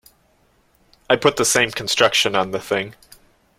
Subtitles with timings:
[1.11, 2.95] I put the same construction on the thing.